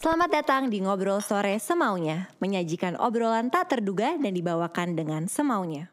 [0.00, 5.92] Selamat datang di Ngobrol Sore Semaunya, menyajikan obrolan tak terduga dan dibawakan dengan semaunya.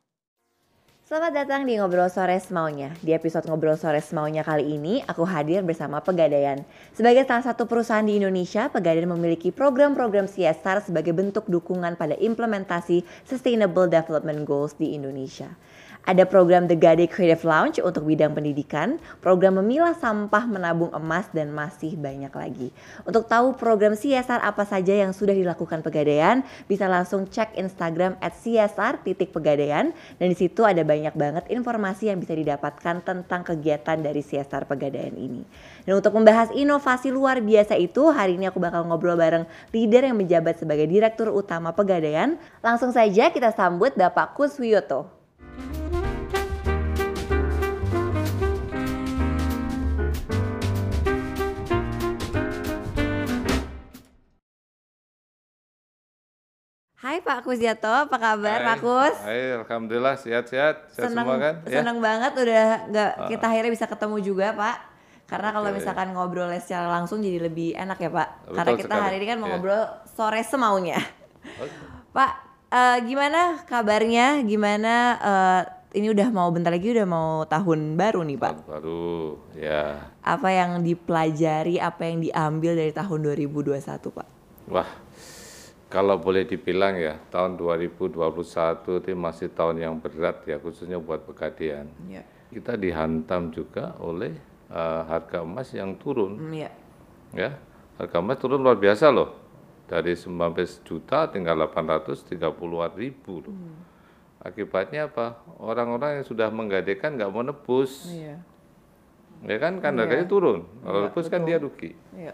[1.04, 2.96] Selamat datang di Ngobrol Sore Semaunya.
[3.04, 6.64] Di episode Ngobrol Sore Semaunya kali ini, aku hadir bersama Pegadaian.
[6.96, 13.04] Sebagai salah satu perusahaan di Indonesia, Pegadaian memiliki program-program CSR sebagai bentuk dukungan pada implementasi
[13.28, 15.52] Sustainable Development Goals di Indonesia.
[16.08, 21.52] Ada program The Gade Creative Lounge untuk bidang pendidikan, program memilah sampah menabung emas, dan
[21.52, 22.72] masih banyak lagi.
[23.04, 28.40] Untuk tahu program CSR apa saja yang sudah dilakukan Pegadaian, bisa langsung cek Instagram at
[28.40, 34.64] CSR dan di situ ada banyak banget informasi yang bisa didapatkan tentang kegiatan dari CSR
[34.64, 35.44] Pegadaian ini.
[35.84, 39.44] Dan untuk membahas inovasi luar biasa itu, hari ini aku bakal ngobrol bareng
[39.76, 42.40] leader yang menjabat sebagai Direktur Utama Pegadaian.
[42.64, 45.18] Langsung saja kita sambut Bapak Kuswiyoto.
[56.98, 59.18] Hai Pak Kusyato, apa kabar Hai, Pak Kus?
[59.22, 61.56] Hai, alhamdulillah sehat-sehat, sehat Seneng, semua kan?
[61.70, 61.78] Ya.
[61.78, 64.78] seneng banget udah nggak kita akhirnya bisa ketemu juga Pak.
[65.30, 65.78] Karena kalau Oke.
[65.78, 68.30] misalkan ngobrolnya secara langsung jadi lebih enak ya Pak.
[68.50, 69.54] Betul Karena kita sekali, hari ini kan mau iya.
[69.54, 70.98] ngobrol sore semaunya.
[71.62, 71.70] Oke.
[72.18, 72.32] Pak,
[72.74, 74.42] eh, gimana kabarnya?
[74.42, 75.62] Gimana eh,
[76.02, 78.54] ini udah mau bentar lagi udah mau tahun baru nih Pak.
[78.58, 80.02] Tahun baru, ya.
[80.26, 83.86] Apa yang dipelajari, apa yang diambil dari tahun 2021
[84.18, 84.28] Pak?
[84.74, 84.90] Wah,
[85.88, 88.20] kalau boleh dibilang ya, tahun 2021
[89.00, 91.88] itu masih tahun yang berat ya, khususnya buat Pegadian.
[92.08, 92.24] Iya.
[92.52, 94.36] Kita dihantam juga oleh
[94.68, 96.72] eh, harga emas yang turun, Iya.
[97.32, 97.56] ya.
[97.96, 99.32] Harga emas turun luar biasa loh,
[99.88, 103.56] dari 19 juta tinggal 830-an ribu loh.
[104.44, 105.40] Akibatnya apa?
[105.58, 108.12] Orang-orang yang sudah menggadekan nggak mau nebus.
[108.12, 108.38] Iya.
[109.46, 110.66] Ya kan, kan harganya turun.
[110.84, 111.92] Kalau Iya, nebus kan dia rugi.
[112.12, 112.34] Iya.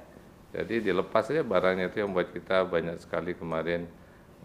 [0.53, 3.89] Jadi dilepas saja barangnya itu yang membuat kita banyak sekali kemarin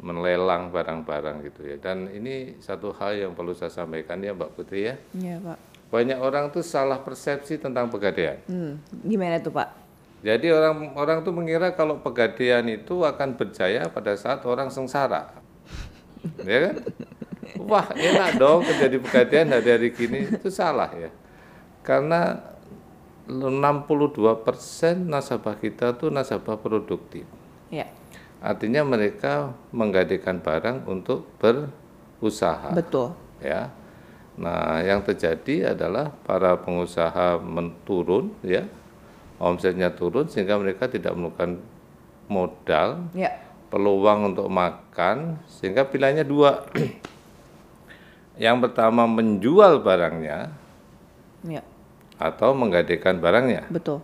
[0.00, 1.76] melelang barang-barang gitu ya.
[1.76, 4.94] Dan ini satu hal yang perlu saya sampaikan ya Mbak Putri ya.
[5.12, 5.58] Iya Pak.
[5.88, 8.40] Banyak orang tuh salah persepsi tentang pegadaian.
[8.48, 9.68] Hmm, gimana tuh Pak?
[10.18, 15.30] Jadi orang-orang tuh mengira kalau pegadaian itu akan berjaya pada saat orang sengsara.
[16.48, 16.76] ya kan?
[17.68, 20.24] Wah enak dong kerja di pegadaian hari-hari gini.
[20.28, 21.10] Itu salah ya.
[21.86, 22.36] Karena
[23.28, 24.16] 62%
[25.04, 27.28] nasabah kita tuh nasabah produktif.
[27.68, 27.84] Iya.
[28.40, 32.72] Artinya mereka menggadekan barang untuk berusaha.
[32.72, 33.12] Betul.
[33.38, 33.68] ya.
[34.38, 38.64] Nah, yang terjadi adalah para pengusaha menturun ya.
[39.38, 41.58] Omsetnya turun sehingga mereka tidak menemukan
[42.26, 43.38] modal, Iya.
[43.70, 46.66] peluang untuk makan sehingga pilihannya dua.
[48.38, 50.54] yang pertama menjual barangnya
[51.42, 51.62] Iya.
[52.18, 53.70] Atau menggadekan barangnya.
[53.70, 54.02] Betul.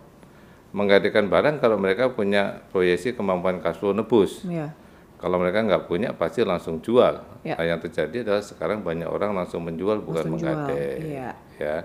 [0.75, 4.43] Menggadekan barang kalau mereka punya proyeksi kemampuan cash flow nebus.
[4.43, 4.71] Iya.
[5.15, 7.23] Kalau mereka nggak punya pasti langsung jual.
[7.47, 7.55] Ya.
[7.55, 10.99] Nah, yang terjadi adalah sekarang banyak orang langsung menjual bukan Langsung jual, menggadai.
[10.99, 11.29] iya.
[11.55, 11.77] Ya.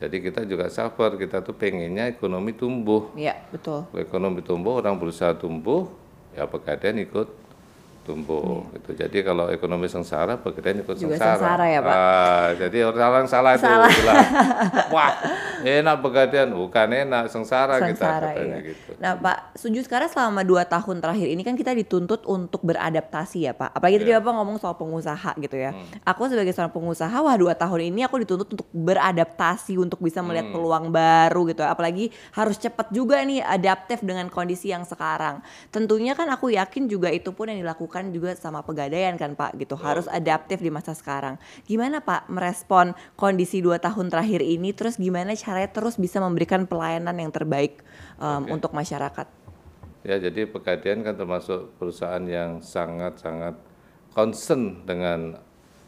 [0.00, 3.12] Jadi kita juga suffer, kita tuh pengennya ekonomi tumbuh.
[3.12, 3.84] Iya, betul.
[3.84, 5.92] Kalau ekonomi tumbuh, orang berusaha tumbuh,
[6.32, 7.28] ya pegadaian ikut
[8.10, 8.66] tumbuh.
[8.72, 8.90] Gitu.
[8.96, 11.00] Jadi kalau ekonomi sengsara, pegadaian ikut Iya.
[11.00, 11.34] Juga sengsara.
[11.36, 11.94] sengsara ya, Pak?
[11.94, 13.86] Ah, jadi orang salah itu Salah.
[13.88, 14.24] bilang,
[14.94, 15.10] wah
[15.60, 18.68] enak pegadaian, bukan enak sengsara, kita Sengsara, katanya iya.
[18.68, 18.90] gitu.
[18.96, 23.52] Nah Pak, setuju sekarang selama dua tahun terakhir ini kan kita dituntut untuk beradaptasi ya
[23.52, 23.70] Pak.
[23.70, 24.02] Apalagi Iya.
[24.02, 25.70] tadi Bapak ngomong soal pengusaha gitu ya.
[25.70, 25.84] Hmm.
[26.02, 30.48] Aku sebagai seorang pengusaha, wah dua tahun ini aku dituntut untuk beradaptasi, untuk bisa melihat
[30.48, 30.54] Hmm.
[30.54, 31.60] peluang baru gitu.
[31.60, 35.42] Apalagi harus cepat juga nih adaptif dengan kondisi yang sekarang.
[35.68, 39.76] Tentunya kan aku yakin juga itu pun yang dilakukan juga sama pegadaian kan Pak gitu.
[39.76, 41.36] Harus adaptif di masa sekarang.
[41.68, 44.72] Gimana Pak merespon kondisi dua tahun terakhir ini?
[44.72, 47.84] Terus gimana caranya terus bisa memberikan pelayanan yang terbaik
[48.16, 48.56] um, Oke.
[48.56, 49.28] untuk masyarakat?
[50.00, 53.52] Ya, jadi Pegadaian kan termasuk perusahaan yang sangat-sangat
[54.16, 55.36] concern dengan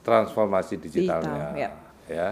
[0.05, 1.57] transformasi digitalnya.
[1.57, 1.71] Digital, ya.
[2.13, 2.29] ya.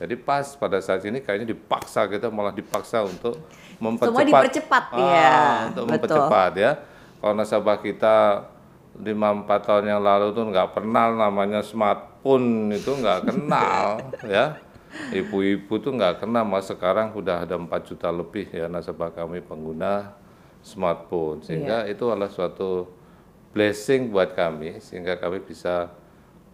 [0.00, 3.36] Jadi pas pada saat ini kayaknya dipaksa kita malah dipaksa untuk
[3.76, 4.16] mempercepat.
[4.16, 5.28] Semua dipercepat, Ah, ya,
[5.68, 5.92] Untuk betul.
[5.92, 6.72] mempercepat ya.
[7.20, 8.16] Kalau nasabah kita
[9.00, 14.60] 5-4 tahun yang lalu tuh nggak pernah namanya smartphone itu nggak kenal ya.
[14.90, 20.12] Ibu-ibu tuh nggak kenal, mas sekarang udah ada 4 juta lebih ya nasabah kami pengguna
[20.60, 21.40] smartphone.
[21.46, 22.90] Sehingga itu adalah suatu
[23.50, 25.90] blessing buat kami sehingga kami bisa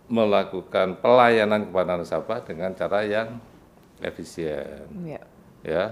[0.07, 3.37] melakukan pelayanan kepada nasabah dengan cara yang
[3.99, 5.23] efisien Iya.
[5.65, 5.85] ya.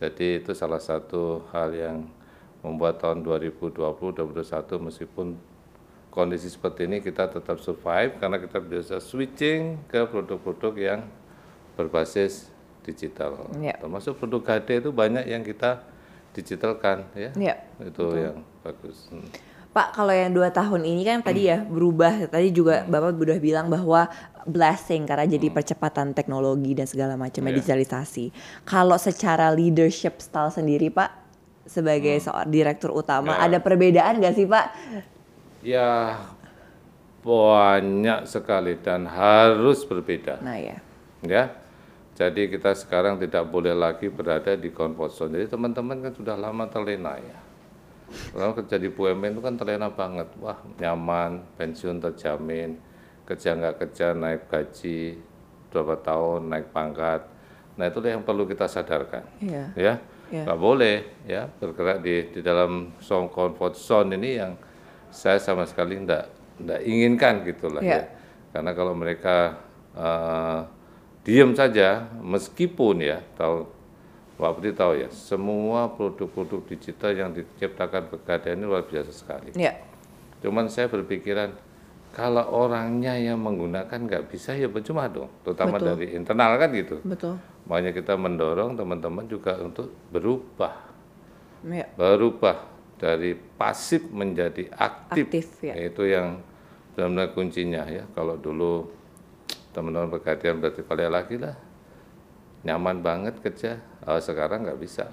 [0.00, 2.08] Jadi itu salah satu hal yang
[2.64, 5.36] membuat tahun 2020-2021 meskipun
[6.10, 11.00] kondisi seperti ini kita tetap survive karena kita bisa switching ke produk-produk yang
[11.78, 12.50] berbasis
[12.82, 13.46] digital.
[13.56, 13.78] Iya.
[13.78, 15.86] Termasuk produk HD itu banyak yang kita
[16.34, 17.30] digitalkan ya.
[17.34, 19.10] Iya, Itu yang bagus.
[19.10, 19.26] Hmm.
[19.70, 22.26] Pak, kalau yang dua tahun ini kan tadi ya berubah.
[22.26, 24.10] Tadi juga Bapak udah bilang bahwa
[24.42, 27.54] blessing karena jadi percepatan teknologi dan segala macam Iya.
[27.54, 28.34] digitalisasi.
[28.66, 31.14] Kalau secara leadership style sendiri, Pak,
[31.70, 33.46] sebagai seorang direktur utama, Ya.
[33.46, 34.66] ada perbedaan nggak sih, Pak?
[35.60, 36.16] Ya
[37.20, 40.40] banyak sekali dan harus berbeda.
[40.40, 40.76] Nah ya,
[41.20, 41.44] ya.
[42.16, 45.36] Jadi kita sekarang tidak boleh lagi berada di comfort zone.
[45.40, 47.38] Jadi teman-teman kan sudah lama terlena ya.
[48.10, 50.28] Kalau kerja di BUMN itu kan terlena banget.
[50.40, 52.76] Wah nyaman, pensiun terjamin,
[53.24, 55.16] kerja nggak kerja naik gaji,
[55.72, 57.20] berapa tahun naik pangkat.
[57.78, 59.24] Nah itu yang perlu kita sadarkan.
[59.40, 59.64] Iya.
[59.76, 59.94] Ya,
[60.30, 60.42] Iya.
[60.44, 64.52] nggak boleh ya bergerak di di dalam zone comfort zone ini yang
[65.10, 66.24] saya sama sekali nggak
[66.60, 67.98] nggak inginkan gitulah Iya.
[67.98, 68.02] ya.
[68.50, 69.60] Karena kalau mereka
[69.90, 70.60] eh,
[71.22, 73.66] diem saja, meskipun ya tahu
[74.40, 79.52] Pak Putri tahu ya, semua produk-produk digital yang diciptakan Pegadaian ini luar biasa sekali.
[79.52, 79.76] Iya.
[80.40, 81.52] Cuman saya berpikiran
[82.10, 85.86] kalau orangnya yang menggunakan nggak bisa ya percuma dong, terutama Betul.
[85.92, 86.96] dari internal kan gitu.
[87.04, 87.36] Betul.
[87.68, 90.72] Makanya kita mendorong teman-teman juga untuk berubah,
[91.68, 91.86] Iya.
[91.94, 92.56] berubah
[93.00, 95.24] dari pasif menjadi aktif.
[95.32, 95.74] Aktif, ya.
[95.74, 96.44] Itu yang
[96.92, 98.04] benar-benar kuncinya ya.
[98.12, 98.92] Kalau dulu
[99.72, 101.56] teman-teman Pegadaian berarti balik lagi lah,
[102.60, 103.80] nyaman banget kerja.
[104.04, 105.08] Oh, sekarang nggak bisa.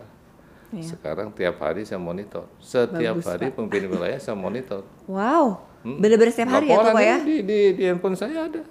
[0.76, 0.84] Iya.
[0.84, 2.44] Sekarang tiap hari saya monitor.
[2.60, 4.84] Setiap Bagus, hari pemimpin wilayah saya monitor.
[5.08, 5.64] Wow.
[5.88, 7.18] Bener-bener setiap hari ya Pak ya?
[7.24, 8.68] Di, di, di handphone saya ada.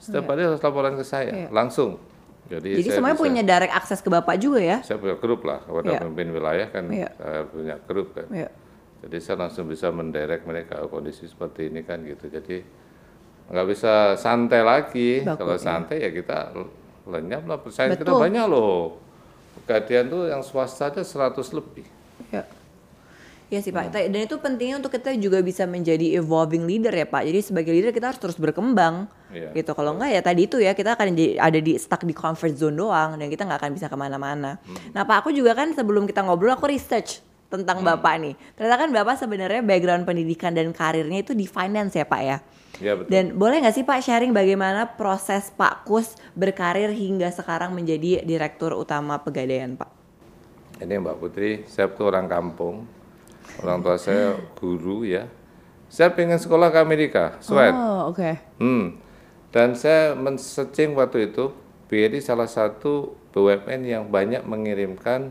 [0.00, 1.48] Setiap hari harus laporan ke saya Iya.
[1.52, 2.00] langsung.
[2.46, 4.78] Jadi, Jadi saya semuanya bisa- punya direct akses ke Bapak juga ya?
[4.80, 5.98] saya punya grup lah kepada Iya.
[6.00, 7.10] pemimpin wilayah kan Iya.
[7.12, 8.48] saya punya grup kan Iya.
[9.02, 12.62] jadi saya langsung bisa mendirect mereka oh, kondisi seperti ini kan gitu jadi
[13.46, 16.54] nggak bisa santai lagi Baku, kalau santai ya kita
[17.04, 18.98] lenyap lah persaingan kita banyak loh
[19.56, 21.86] Pegadian tuh yang swasta aja 100 lebih
[22.28, 22.42] Iya.
[23.46, 27.22] Iya sih Pak, dan itu pentingnya untuk kita juga bisa menjadi evolving leader ya Pak.
[27.22, 29.50] Jadi sebagai leader kita harus terus berkembang, Iya.
[29.52, 29.74] gitu.
[29.74, 32.78] Kalau enggak ya tadi itu ya kita akan jadi- ada di stuck di comfort zone
[32.78, 34.62] doang dan kita nggak akan bisa ke mana-mana.
[34.94, 38.34] Nah Pak, aku juga kan sebelum kita ngobrol aku research tentang Bapak nih.
[38.54, 42.38] Ternyata kan Bapak sebenarnya background pendidikan dan karirnya itu di finance ya Pak ya.
[42.76, 47.72] ya betul Dan boleh nggak sih Pak sharing bagaimana proses Pak Kus berkarir hingga sekarang
[47.72, 49.90] menjadi direktur utama Pegadaian Pak?
[50.76, 52.84] ini Mbak Putri saya tuh orang kampung
[53.64, 55.24] orang tua saya guru ya
[55.88, 58.30] saya pengen sekolah ke Amerika sweat Oh oke.
[58.60, 59.00] Hmm.
[59.50, 61.54] Dan saya men-searching waktu itu
[61.86, 65.30] BRI salah satu BUMN yang banyak mengirimkan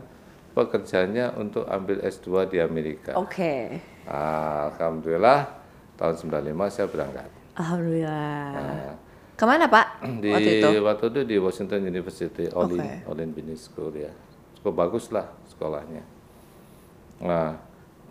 [0.56, 3.12] pekerjanya untuk ambil S2 di Amerika.
[3.14, 3.76] Oke.
[4.08, 5.52] Alhamdulillah
[6.00, 7.28] tahun 95 saya berangkat.
[7.56, 8.96] Alhamdulillah.
[9.36, 9.86] Ke mana Pak
[10.24, 10.68] Di waktu itu?
[10.80, 12.92] waktu itu di Washington University, Olin, Oke.
[13.12, 14.08] Olin Business School ya.
[14.56, 16.00] Cukup bagus lah sekolahnya.
[17.20, 17.52] Nah,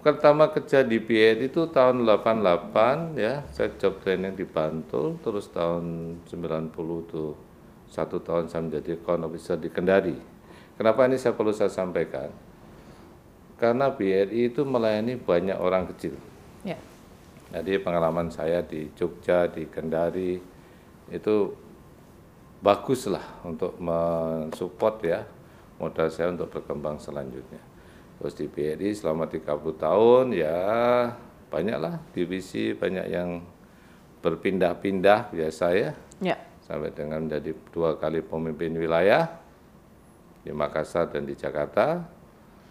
[0.06, 6.22] pertama kerja di BRI itu tahun 88 ya, saya job training di Bantul, terus tahun
[6.30, 7.34] 90 tuh
[7.90, 10.14] satu tahun saya menjadi account officer di Kendari.
[10.78, 12.30] Kenapa ini saya perlu saya sampaikan?
[13.58, 16.14] Karena BRI itu melayani banyak orang kecil.
[16.62, 16.78] Ya.
[17.50, 20.38] Jadi pengalaman saya di Jogja, di Kendari
[21.10, 21.36] itu
[22.62, 25.22] bagus lah untuk mensupport ya
[25.82, 27.75] modal saya untuk berkembang selanjutnya.
[28.16, 29.44] Terus di BRI selama 30
[29.76, 30.60] tahun ya
[31.52, 33.44] banyaklah divisi, banyak yang
[34.20, 35.92] berpindah-pindah biasa ya
[36.24, 36.40] Ya.
[36.66, 39.30] sampai dengan menjadi dua kali pemimpin wilayah
[40.42, 42.02] di Makassar dan di Jakarta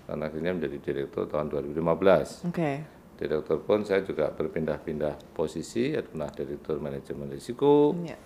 [0.04, 2.44] dan akhirnya menjadi direktur tahun 2015.
[2.48, 2.70] Oke.
[3.14, 8.18] Direktur pun saya juga berpindah-pindah posisi, pernah direktur manajemen risiko, Ya.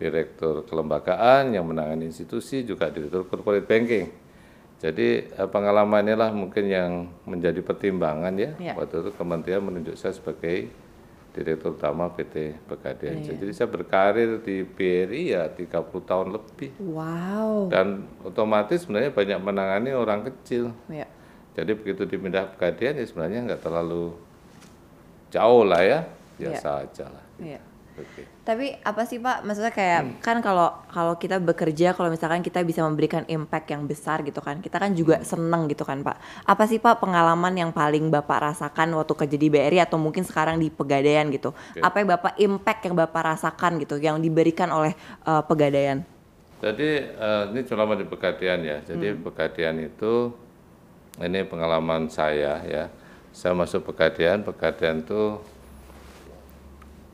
[0.00, 4.08] direktur kelembagaan yang menangani institusi, juga direktur corporate banking.
[4.76, 8.50] Jadi eh, pengalaman inilah mungkin yang menjadi pertimbangan ya.
[8.60, 8.72] Ya.
[8.76, 10.68] Waktu itu kementerian menunjuk saya sebagai
[11.36, 13.20] direktur utama PT Pegadaian.
[13.20, 13.36] Iya.
[13.36, 15.68] Jadi saya berkarir di BRI ya 30
[16.08, 16.72] tahun lebih.
[16.80, 17.68] Wow.
[17.68, 20.72] Dan otomatis sebenarnya banyak menangani orang kecil.
[20.88, 21.08] Ya.
[21.56, 24.12] Jadi begitu dipindah Pegadaian ya sebenarnya nggak terlalu
[25.32, 26.00] jauh lah ya,
[26.36, 27.24] biasa aja lah.
[27.40, 27.60] Ya.
[28.46, 29.42] Tapi apa sih Pak?
[29.42, 30.14] Maksudnya kayak Hmm.
[30.22, 34.60] kan kalau kalau kita bekerja kalau misalkan kita bisa memberikan impact yang besar gitu kan.
[34.60, 35.26] Kita kan juga Hmm.
[35.26, 36.46] seneng gitu kan Pak.
[36.46, 40.62] Apa sih Pak pengalaman yang paling Bapak rasakan waktu kerja di BRI atau mungkin sekarang
[40.62, 41.56] di Pegadaian gitu?
[41.80, 44.94] Apa yang Bapak impact yang Bapak rasakan gitu yang diberikan oleh
[45.26, 46.04] uh, Pegadaian?
[46.56, 48.80] Jadi eh, ini selama di Pegadaian ya.
[48.80, 50.32] Jadi Pegadaian itu
[51.20, 52.84] ini pengalaman saya ya.
[53.36, 55.44] Saya masuk Pegadaian, Pegadaian tuh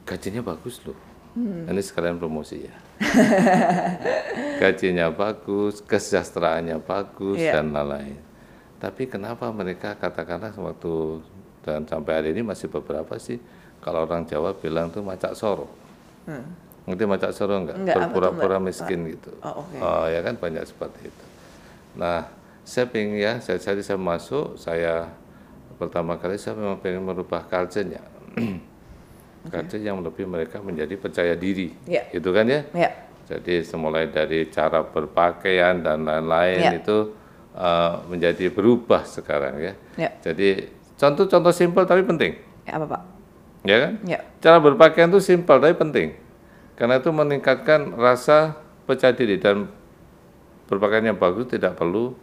[0.07, 0.99] gajinya bagus loh.
[1.33, 2.75] Ini sekalian promosi ya.
[4.61, 7.57] gajinya bagus, kesejahteraannya bagus Iya.
[7.59, 8.21] dan lain-lain.
[8.77, 11.23] Tapi kenapa mereka katakanlah waktu
[11.63, 13.39] dan sampai hari ini masih beberapa sih
[13.79, 15.71] kalau orang Jawa bilang tuh macak soro.
[16.27, 16.43] Hmm.
[16.85, 17.79] Ngerti macak soro enggak?
[17.79, 19.31] Enggak, Berpura-pura miskin gitu.
[19.41, 19.79] Oh, oke.
[19.79, 21.25] Oh, ya kan banyak seperti itu.
[21.95, 22.27] Nah,
[22.67, 25.15] saya pengen ya, saya jadi saya masuk, saya
[25.79, 28.03] pertama kali saya memang pengen merubah culture-nya.
[29.43, 31.75] Culture yang lebih mereka menjadi percaya diri.
[31.85, 32.07] Ya.
[32.15, 32.63] Itu kan ya?
[32.73, 32.91] Ya.
[33.27, 36.71] Jadi semulai dari cara berpakaian dan lain-lain Ya.
[36.79, 37.11] itu
[37.55, 39.75] uh, menjadi berubah sekarang ya.
[39.99, 40.11] Ya.
[40.23, 43.03] Jadi contoh-contoh simpel tapi penting, Ya, apa Pak?
[43.67, 43.93] ya kan?
[44.07, 44.19] Ya.
[44.39, 46.15] Cara berpakaian itu simpel tapi penting,
[46.79, 48.55] karena itu meningkatkan rasa
[48.87, 49.67] percaya diri dan
[50.67, 52.15] berpakaian yang bagus tidak perlu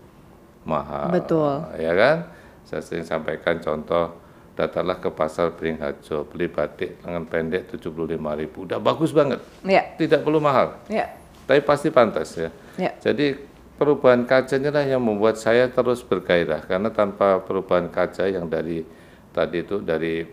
[0.63, 1.11] mahal.
[1.11, 1.63] Betul.
[1.79, 2.17] Ya kan?
[2.63, 4.13] Saya sering sampaikan contoh,
[4.59, 9.95] datanglah ke pasar Beringharjo, beli batik lengan pendek 75.000, udah bagus banget, Ya.
[9.95, 11.15] tidak perlu mahal Ya.
[11.47, 12.51] tapi pasti pantas ya.
[12.75, 12.91] Ya.
[12.99, 13.39] Jadi
[13.79, 18.83] perubahan kaca inilah yang membuat saya terus bergairah karena tanpa perubahan kaca yang dari
[19.31, 20.27] tadi itu dari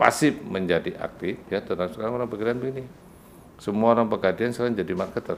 [0.00, 2.88] pasif menjadi aktif ya terus sekarang orang pegadaian begini.
[3.60, 5.36] Semua orang pegadaian sekarang jadi marketer.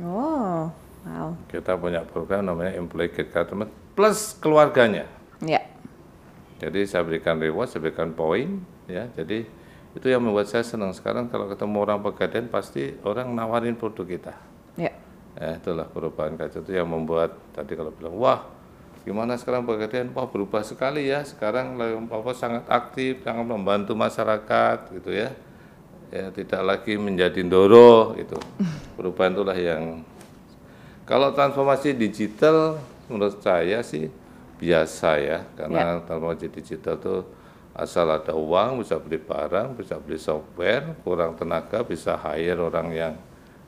[0.00, 0.72] Oh.
[1.06, 1.38] Wow.
[1.46, 5.06] Kita punya program namanya Employee Get Customer plus keluarganya.
[5.38, 5.62] Ya.
[6.56, 9.08] Jadi saya berikan reward, saya berikan poin, ya.
[9.12, 9.44] Jadi
[9.96, 14.34] itu yang membuat saya senang sekarang kalau ketemu orang pegadaian pasti orang nawarin produk kita.
[14.76, 14.92] Ya.
[15.36, 18.40] Ya, itulah perubahan kaca itu yang membuat tadi kalau bilang, wah
[19.04, 21.76] gimana sekarang pegadaian, wah berubah sekali ya, sekarang
[22.08, 25.32] apa sangat aktif, sangat membantu masyarakat gitu ya.
[26.08, 28.38] Ya, tidak lagi menjadi ndoro itu.
[28.96, 30.00] Perubahan itulah yang
[31.04, 34.08] kalau transformasi digital menurut saya sih
[34.56, 37.20] biasa ya, karena transformasi digital tuh
[37.72, 43.14] asal ada uang bisa beli barang, bisa beli software, kurang tenaga bisa hire orang yang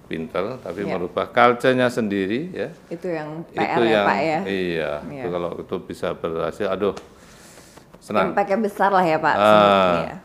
[0.09, 0.97] pinter, tapi Ya.
[0.97, 2.69] merubah culture-nya sendiri ya.
[2.89, 4.41] Itu yang PR itu ya yang Pak ya.
[4.49, 5.23] iya, Iya.
[5.23, 6.97] itu kalau itu bisa berhasil, aduh
[8.01, 8.33] senang.
[8.33, 9.35] Impact-nya besar lah ya Pak.
[9.37, 10.17] Sebenarnya.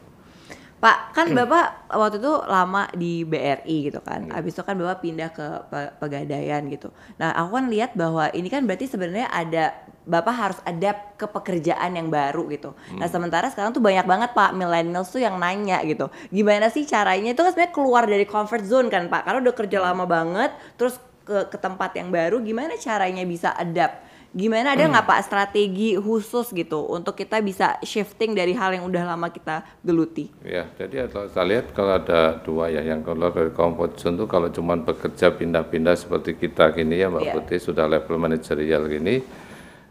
[0.83, 4.27] Pak, kan Bapak waktu itu lama di BRI gitu kan.
[4.27, 4.35] Iya.
[4.35, 6.91] Habis itu kan Bapak pindah ke Pe- Pegadaian gitu.
[7.15, 9.71] Nah, aku kan lihat bahwa ini kan berarti sebenarnya ada
[10.03, 12.75] Bapak harus adapt ke pekerjaan yang baru gitu.
[12.99, 13.13] Nah, Hmm.
[13.15, 16.11] sementara sekarang tuh banyak banget Pak millennials tuh yang nanya gitu.
[16.27, 17.31] Gimana sih caranya?
[17.31, 19.23] Itu kan sebenarnya keluar dari comfort zone kan Pak.
[19.23, 24.03] Karena udah kerja lama banget terus ke ke tempat yang baru gimana caranya bisa adapt?
[24.33, 29.13] Gimana ada nggak Pak strategi khusus gitu untuk kita bisa shifting dari hal yang udah
[29.13, 30.33] lama kita geluti?
[30.41, 34.25] Ya, jadi kalau saya lihat kalau ada dua ya yang keluar dari comfort zone itu
[34.25, 37.33] kalau cuma bekerja pindah-pindah seperti kita gini ya Mbak Iya.
[37.37, 39.21] Putih sudah level manajerial gini,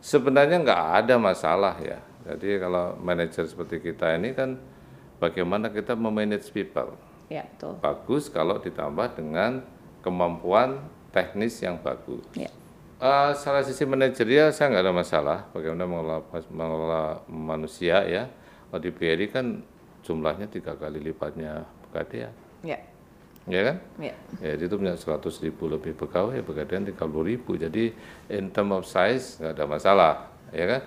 [0.03, 2.03] sebenarnya nggak ada masalah ya.
[2.27, 4.59] Jadi kalau manajer seperti kita ini kan
[5.23, 6.99] bagaimana kita memanage people.
[7.31, 7.79] Ya betul.
[7.79, 9.63] Bagus kalau ditambah dengan
[10.03, 10.83] kemampuan
[11.15, 12.27] teknis yang bagus.
[12.35, 12.51] Ya.
[13.03, 16.23] Eh, salah sisi manajerial saya nggak ada masalah bagaimana mengelola,
[16.55, 18.31] mengelola manusia ya.
[18.71, 19.59] Kalau di BRI kan
[20.07, 22.31] jumlahnya tiga kali lipatnya pegadaian,
[22.63, 22.79] Ya.
[23.51, 23.77] ya kan?
[23.99, 24.15] Ya.
[24.39, 27.59] Ya itu punya 100 ribu lebih pegawai, pegadaian 30 ribu.
[27.59, 27.91] Jadi
[28.31, 30.15] in term of size nggak ada masalah,
[30.55, 30.81] ya kan?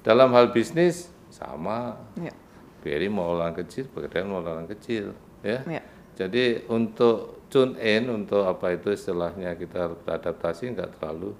[0.00, 2.32] Dalam hal bisnis sama, Ya.
[2.80, 5.12] BRI mau orang kecil, pegadaian mau orang kecil,
[5.44, 5.60] ya.
[5.68, 5.84] Ya.
[6.16, 11.36] Jadi untuk tune in untuk apa itu istilahnya kita beradaptasi nggak terlalu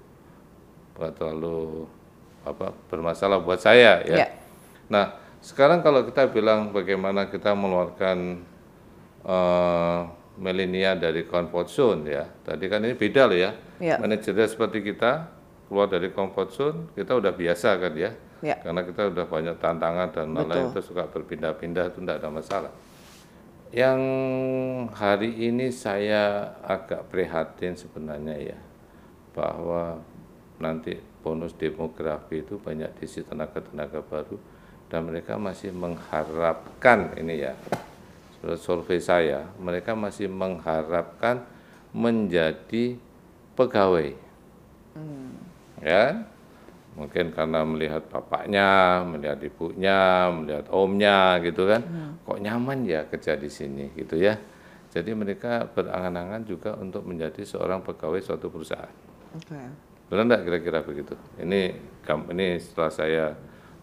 [0.99, 1.87] nggak terlalu
[2.43, 4.27] apa bermasalah buat saya ya.
[4.27, 4.27] Ya.
[4.91, 8.43] Nah sekarang kalau kita bilang bagaimana kita mengeluarkan
[9.23, 9.99] eh
[10.39, 12.23] milenial dari comfort zone ya.
[12.43, 13.51] Tadi kan ini beda loh ya.
[13.79, 13.95] Ya.
[13.99, 15.27] Manajernya seperti kita
[15.67, 18.11] keluar dari comfort zone kita udah biasa kan ya.
[18.39, 18.55] Ya.
[18.59, 22.71] Karena kita udah banyak tantangan dan lain-lain itu suka berpindah-pindah itu tidak ada masalah.
[23.69, 24.01] Yang
[24.95, 28.59] hari ini saya agak prihatin sebenarnya ya
[29.35, 30.01] bahwa
[30.59, 34.37] nanti bonus demografi itu banyak diisi tenaga-tenaga baru
[34.91, 37.53] dan mereka masih mengharapkan ini ya
[38.39, 41.43] menurut survei saya mereka masih mengharapkan
[41.95, 42.99] menjadi
[43.55, 44.15] pegawai
[45.79, 46.27] ya
[46.99, 51.79] mungkin karena melihat bapaknya, melihat ibunya, melihat omnya gitu kan,
[52.27, 54.35] kok nyaman ya kerja di sini gitu ya.
[54.91, 58.91] Jadi mereka berangan-angan juga untuk menjadi seorang pegawai suatu perusahaan.
[59.37, 59.88] Oke.
[60.09, 61.13] Benar enggak kira-kira begitu?
[61.37, 61.61] Ini
[62.33, 63.25] ini setelah saya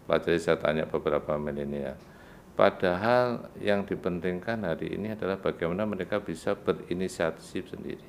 [0.03, 1.95] pelajari saya tanya beberapa milenial.
[2.57, 8.03] Padahal yang dipentingkan hari ini adalah bagaimana mereka bisa berinisiatif sendiri.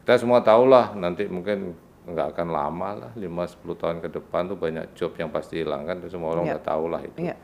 [0.00, 4.86] Kita semua tahulah nanti mungkin nggak akan lama lah 5-10 tahun ke depan tuh banyak
[4.98, 6.52] job yang pasti hilang kan semua orang Iya.
[6.56, 7.18] nggak tahu lah itu.
[7.22, 7.34] Iya.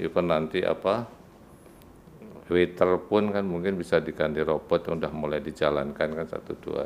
[0.00, 1.06] Even nanti apa
[2.52, 6.84] waiter pun kan mungkin bisa diganti robot udah mulai dijalankan kan satu dua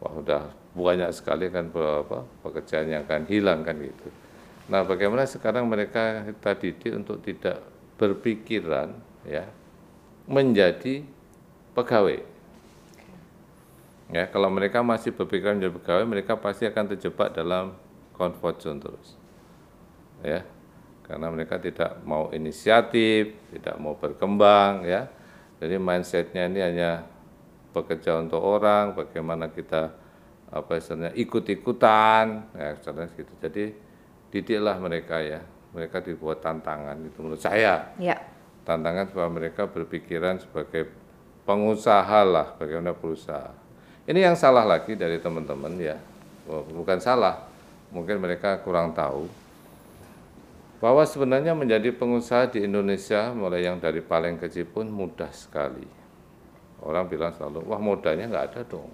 [0.00, 0.42] wah udah
[0.76, 1.72] banyak sekali kan
[2.42, 4.08] pekerjaan yang akan hilang kan gitu
[4.66, 7.62] Nah, bagaimana sekarang mereka kita didik untuk tidak
[7.94, 9.46] berpikiran ya
[10.26, 11.06] menjadi
[11.70, 12.18] pegawai.
[14.10, 17.78] Ya, kalau mereka masih berpikiran menjadi pegawai, mereka pasti akan terjebak dalam
[18.14, 19.14] comfort zone terus.
[20.22, 20.42] Ya.
[21.06, 25.06] Karena mereka tidak mau inisiatif, tidak mau berkembang ya.
[25.62, 27.06] Jadi mindsetnya ini hanya
[27.76, 29.92] bekerja untuk orang, bagaimana kita
[30.48, 32.72] apa istilahnya ikut-ikutan, ya,
[33.12, 33.32] gitu.
[33.36, 33.64] Jadi
[34.32, 35.44] didiklah mereka ya.
[35.76, 37.92] Mereka dibuat tantangan itu menurut saya.
[38.00, 38.16] Ya.
[38.66, 40.90] tantangan supaya mereka berpikiran sebagai
[41.46, 43.54] pengusaha lah bagaimana berusaha.
[44.08, 46.00] Ini yang salah lagi dari teman-teman ya.
[46.48, 47.46] Bukan salah.
[47.94, 49.30] Mungkin mereka kurang tahu.
[50.82, 56.05] Bahwa sebenarnya menjadi pengusaha di Indonesia mulai yang dari paling kecil pun mudah sekali
[56.84, 58.90] orang bilang selalu wah modalnya nggak ada dong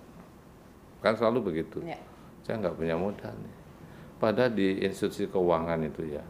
[1.03, 1.99] kan selalu begitu ya.
[2.47, 3.57] saya nggak punya modal nih
[4.23, 6.23] pada di institusi keuangan itu ya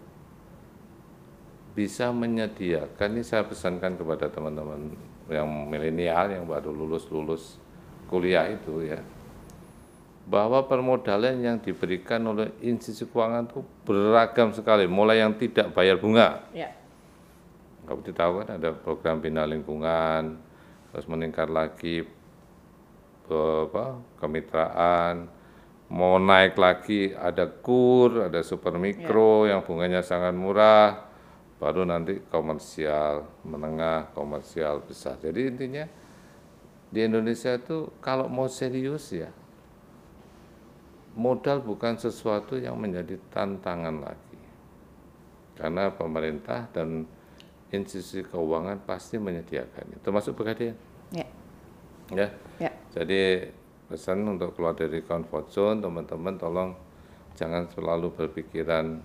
[1.73, 4.92] bisa menyediakan ini saya pesankan kepada teman-teman
[5.28, 7.56] yang milenial yang baru lulus lulus
[8.09, 9.00] kuliah itu ya
[10.23, 16.44] bahwa permodalan yang diberikan oleh institusi keuangan itu beragam sekali mulai yang tidak bayar bunga
[16.52, 16.71] ya.
[17.88, 20.51] kamu tahu kan ada program bina lingkungan
[20.92, 22.04] terus meningkat lagi
[23.32, 25.25] apa kemitraan
[25.92, 29.56] mau naik lagi ada kur, ada super mikro yeah.
[29.56, 31.04] yang bunganya sangat murah,
[31.61, 35.20] baru nanti komersial, menengah, komersial besar.
[35.20, 35.84] Jadi intinya
[36.88, 39.28] di Indonesia itu kalau mau serius ya
[41.12, 44.40] modal bukan sesuatu yang menjadi tantangan lagi.
[45.61, 47.04] Karena pemerintah dan
[47.73, 50.76] institusi keuangan pasti menyediakannya, termasuk pegadaian.
[51.09, 51.26] Ya.
[52.12, 52.29] Ya.
[52.61, 52.71] ya.
[52.93, 53.49] Jadi
[53.93, 56.71] pesan untuk keluar dari comfort zone teman-teman tolong
[57.37, 59.00] jangan selalu berpikiran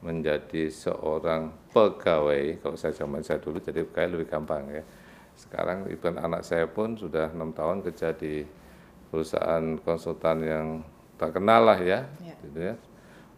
[0.00, 4.82] menjadi seorang pegawai kalau saya zaman saya dulu jadi pegawai lebih gampang ya
[5.36, 8.46] sekarang even anak saya pun sudah enam tahun kerja di
[9.10, 10.66] perusahaan konsultan yang
[11.18, 12.34] terkenal lah ya, ya.
[12.46, 12.74] gitu ya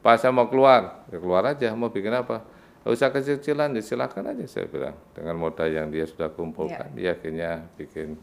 [0.05, 2.45] Pak saya mau keluar ya keluar aja mau bikin apa
[2.83, 4.99] Gak usah kecil-kecilan ya silakan aja saya bilang.
[5.14, 6.99] Dengan modal yang dia sudah kumpulkan ya.
[6.99, 8.18] dia akhirnya bikin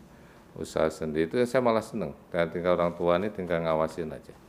[0.60, 1.32] usaha sendiri.
[1.32, 2.12] Itu saya malah seneng.
[2.28, 4.48] Dan tinggal orang tua ini tinggal ngawasin aja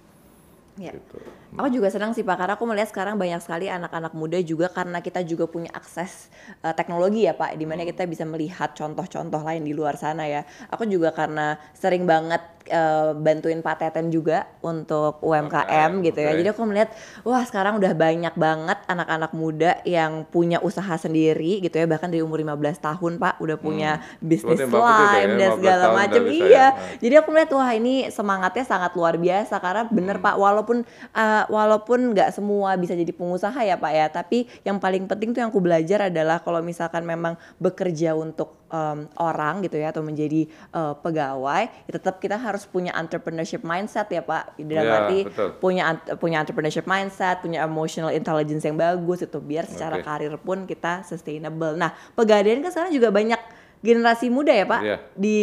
[0.80, 0.96] Ya.
[0.96, 1.20] Gitu.
[1.60, 5.04] Aku juga senang sih Pak karena aku melihat sekarang banyak sekali anak-anak muda juga karena
[5.04, 6.32] kita juga punya akses
[6.64, 7.90] uh, teknologi ya Pak, di mana hmm.
[7.92, 10.46] kita bisa melihat contoh-contoh lain di luar sana ya.
[10.72, 12.40] Aku juga karena sering banget
[12.70, 16.32] uh, bantuin Pak Teten juga untuk UMKM okay, gitu ya.
[16.38, 16.94] Jadi aku melihat
[17.26, 22.22] wah sekarang udah banyak banget anak-anak muda yang punya usaha sendiri gitu ya, bahkan dari
[22.22, 24.22] umur 15 tahun Pak udah punya hmm.
[24.22, 26.22] bisnis slime ya, dan segala macam.
[26.30, 26.46] Iya.
[26.46, 26.66] Ya.
[27.02, 30.26] Jadi aku melihat wah ini semangatnya sangat luar biasa karena bener hmm.
[30.30, 34.78] Pak walaupun walaupun uh, walaupun nggak semua bisa jadi pengusaha ya Pak ya, tapi yang
[34.78, 39.82] paling penting tuh yang aku belajar adalah kalau misalkan memang bekerja untuk um, orang gitu
[39.82, 44.54] ya atau menjadi uh, pegawai, ya tetap kita harus punya entrepreneurship mindset ya Pak.
[44.62, 45.48] Dalam ya, arti betul.
[45.58, 45.82] punya
[46.22, 50.06] punya entrepreneurship mindset, punya emotional intelligence yang bagus itu biar secara okay.
[50.06, 51.74] karir pun kita sustainable.
[51.74, 53.40] Nah, pegadaian kan sekarang juga banyak
[53.80, 55.00] generasi muda ya Pak yeah.
[55.16, 55.38] di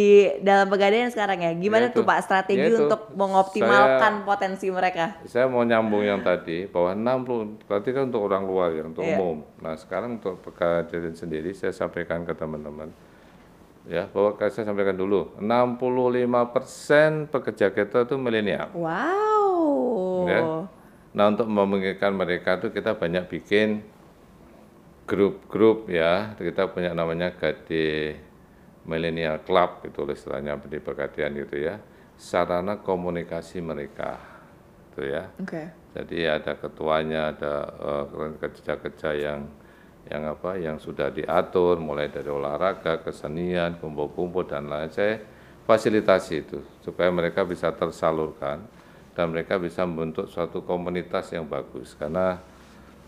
[0.46, 1.50] dalam pegadaian sekarang ya.
[1.58, 5.18] Gimana yeah, tuh Pak strategi yeah, untuk mengoptimalkan saya, potensi mereka?
[5.26, 9.18] Saya mau nyambung yang tadi bahwa 60 berarti kan untuk orang luar ya, untuk yeah.
[9.18, 9.42] umum.
[9.58, 12.94] Nah, sekarang untuk pegadaian sendiri saya sampaikan ke teman-teman
[13.88, 18.68] ya bahwa saya sampaikan dulu 65% pekerja kita itu milenial.
[18.76, 20.28] Wow.
[20.28, 20.40] Ya.
[21.16, 23.82] Nah, untuk memungkinkan mereka itu kita banyak bikin
[25.08, 26.36] grup-grup ya.
[26.36, 28.27] Kita punya namanya Gade
[28.88, 31.76] millennial club itu istilahnya di Pekadian gitu ya
[32.16, 34.16] sarana komunikasi mereka
[34.90, 35.68] itu ya okay.
[35.92, 39.40] jadi ada ketuanya ada uh, kerja-kerja yang
[40.08, 45.20] yang apa yang sudah diatur mulai dari olahraga kesenian kumpul-kumpul dan lain saya
[45.68, 48.64] fasilitasi itu supaya mereka bisa tersalurkan
[49.12, 52.40] dan mereka bisa membentuk suatu komunitas yang bagus karena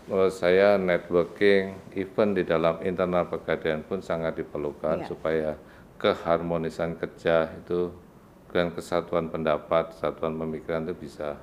[0.05, 5.09] menurut saya networking event di dalam internal pegadaian pun sangat diperlukan yeah.
[5.09, 5.49] supaya
[6.01, 7.93] keharmonisan kerja itu
[8.49, 11.37] dan kesatuan pendapat, kesatuan pemikiran itu bisa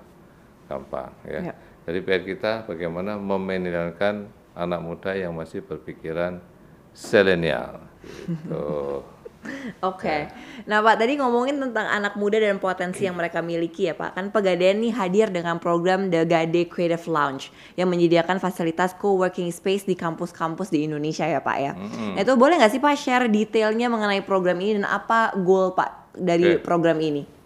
[0.66, 1.54] gampang ya.
[1.54, 1.54] ya.
[1.86, 6.42] Jadi PR kita bagaimana memenilkan anak muda yang masih berpikiran
[6.90, 9.00] selenial gitu.
[9.86, 10.02] Oke.
[10.02, 10.20] Okay.
[10.66, 14.18] Nah Pak, tadi ngomongin tentang anak muda dan potensi yang mereka miliki ya Pak.
[14.18, 19.86] Kan Pegadaian nih hadir dengan program The Gade Creative Lounge yang menyediakan fasilitas co-working space
[19.86, 21.72] di kampus-kampus di Indonesia ya Pak ya.
[21.74, 22.10] Mm-hmm.
[22.18, 26.18] Nah, itu boleh nggak sih Pak share detailnya mengenai program ini dan apa goal Pak
[26.18, 26.62] dari okay.
[26.62, 27.38] program ini?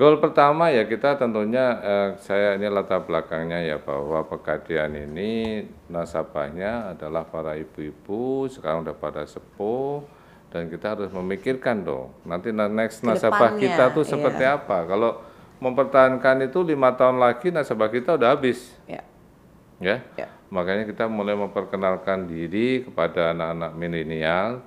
[0.00, 5.60] Goal pertama ya kita tentunya eh, saya ini latar belakangnya ya bahwa Pegadaian ini
[5.92, 10.19] nasabahnya adalah para ibu-ibu sekarang udah pada sepuh
[10.50, 14.58] dan kita harus memikirkan dong nanti next nasabah Ke depannya, kita tuh seperti iya.
[14.58, 14.78] apa.
[14.84, 15.10] Kalau
[15.62, 19.02] mempertahankan itu lima tahun lagi nasabah kita udah habis Ya.
[19.78, 19.96] ya.
[20.18, 20.28] Ya.
[20.50, 24.66] Makanya kita mulai memperkenalkan diri kepada anak-anak milenial,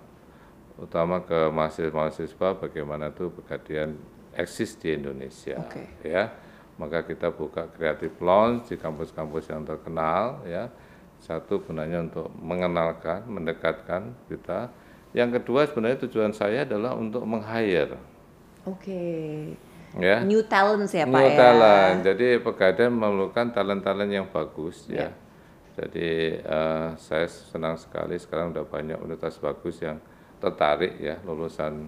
[0.79, 3.91] utama ke mahasiswa-mahasiswa bagaimana tuh pegadaian
[4.33, 5.83] eksis di Indonesia, Oke.
[6.07, 6.31] ya.
[6.79, 10.71] Maka kita buka kreatif launch di kampus-kampus yang terkenal, ya.
[11.19, 14.71] Satu gunanya untuk mengenalkan, mendekatkan kita.
[15.13, 18.01] Yang kedua sebenarnya tujuan saya adalah untuk meng-hire,
[18.65, 19.53] Oke.
[19.93, 20.25] ya.
[20.25, 21.37] New talents ya Pak New ya.
[21.37, 21.97] talent.
[22.01, 25.13] Jadi Pegadaian memerlukan talent-talent yang bagus ya.
[25.73, 29.97] Jadi eh, saya senang sekali sekarang udah banyak universitas bagus yang
[30.37, 31.85] tertarik ya lulusan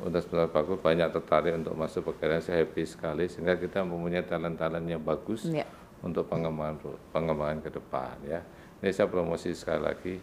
[0.00, 2.40] universitas bagus banyak tertarik untuk masuk Pegadaian.
[2.40, 5.64] Saya happy sekali sehingga kita mempunyai talent-talent yang bagus Ya.
[6.00, 6.76] untuk pengembangan
[7.12, 8.40] pengembangan ke depan ya.
[8.80, 10.16] Ini saya promosi sekali lagi.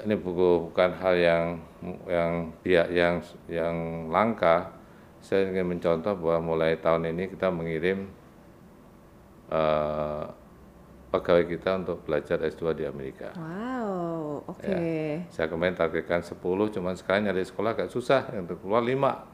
[0.00, 1.44] Ini buku bukan hal yang
[2.08, 2.32] yang
[2.64, 3.76] pihak yang yang
[4.08, 4.72] langka.
[5.22, 8.10] Saya ingin mencontoh bahwa mulai tahun ini kita mengirim
[9.52, 10.24] eh,
[11.12, 13.30] pegawai kita untuk belajar S2 di Amerika.
[13.36, 14.64] Wow, oke.
[14.64, 15.22] Ya.
[15.28, 16.40] Saya kemarin targetkan 10,
[16.72, 19.28] cuman sekarang nyari sekolah agak susah, yang keluar 5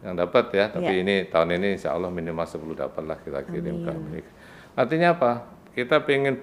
[0.00, 0.72] yang dapat ya.
[0.72, 1.02] Tapi Ya.
[1.04, 4.30] ini tahun ini insya Allah minimal 10 dapat lah kita kirim ke Amerika.
[4.74, 5.32] Artinya apa?
[5.76, 6.40] Kita ingin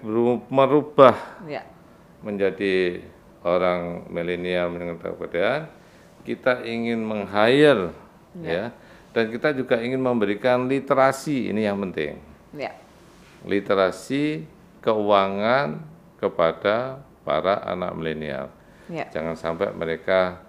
[0.48, 1.66] merubah Ya.
[2.22, 3.02] menjadi
[3.46, 5.64] orang milenial mengenai kebudayaan,
[6.26, 7.94] kita ingin meng-hire
[8.38, 8.70] ya.
[9.16, 12.20] dan kita juga ingin memberikan literasi ini yang penting.
[12.54, 12.74] Ya.
[13.46, 14.44] Literasi
[14.82, 15.82] keuangan
[16.18, 18.50] kepada para anak milenial.
[18.88, 19.06] Ya.
[19.12, 20.42] Jangan sampai mereka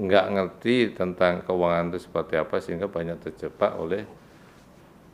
[0.00, 4.08] nggak ngerti tentang keuangan itu seperti apa sehingga banyak terjebak oleh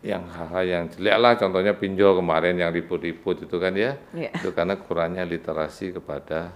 [0.07, 4.31] yang hal-hal yang jelek lah contohnya pinjol kemarin yang ribut-ribut itu kan ya Iya.
[4.38, 6.55] itu karena kurangnya literasi kepada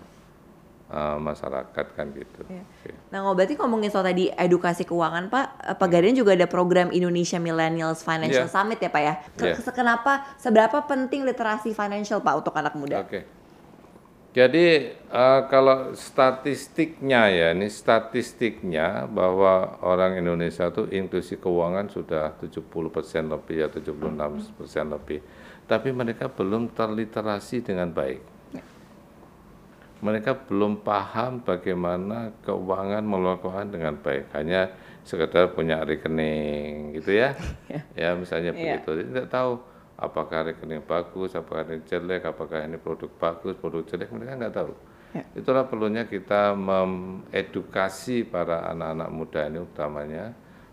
[0.90, 2.42] uh, masyarakat kan gitu.
[2.42, 2.90] Oke.
[3.08, 7.38] Nah, ngo- berarti ngomongin soal tadi edukasi keuangan, Pak, eh, Pegadaian juga ada program Indonesia
[7.38, 8.52] Millennials Financial Iya.
[8.52, 9.14] Summit ya, Pak ya.
[9.32, 9.70] Ke- Iya.
[9.70, 13.00] Kenapa, seberapa penting literasi financial, Pak, untuk anak muda?
[13.00, 13.22] Oke.
[14.30, 22.62] Jadi eh, kalau statistiknya ya, ini statistiknya bahwa orang Indonesia itu inklusi keuangan sudah 70%
[23.26, 24.30] lebih ya 76%
[24.86, 25.18] lebih.
[25.66, 28.22] Tapi mereka belum terliterasi dengan baik.
[30.00, 34.32] Mereka belum paham bagaimana keuangan mengelola keuangan dengan baik.
[34.32, 34.72] Hanya
[35.04, 37.36] sekedar punya rekening gitu ya.
[38.00, 38.80] ya misalnya Iya.
[38.80, 39.04] begitu.
[39.12, 39.60] Tidak tahu
[40.00, 44.72] apakah rekening bagus, apakah rekening jelek, apakah ini produk bagus, produk jelek, mereka nggak tahu.
[45.10, 45.24] Ya.
[45.36, 50.24] Itulah perlunya kita mengedukasi para anak-anak muda ini utamanya,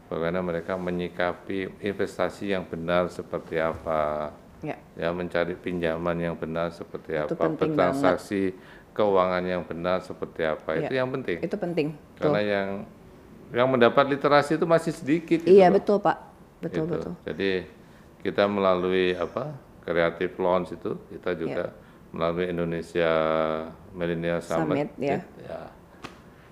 [0.07, 4.73] bagaimana mereka menyikapi investasi yang benar seperti apa, Ya.
[4.97, 8.57] ya mencari pinjaman yang benar seperti Itu apa, bertransaksi
[8.97, 11.05] keuangan yang benar seperti apa, itu Ya.
[11.05, 11.37] yang penting.
[11.39, 11.87] Itu penting.
[12.17, 12.67] Karena yang
[13.47, 15.39] yang mendapat literasi itu masih sedikit.
[15.39, 15.77] gitu Iya, loh.
[15.79, 16.17] betul, Pak.
[16.59, 16.93] Betul, Gitu.
[16.97, 17.13] betul.
[17.23, 17.51] Jadi
[18.25, 19.53] kita melalui apa
[19.85, 21.39] kreatif launch itu kita Iya.
[21.39, 21.65] juga
[22.11, 23.11] melalui Indonesia
[23.93, 25.19] Millennial Summit, Summit, ya.
[25.45, 25.59] ya.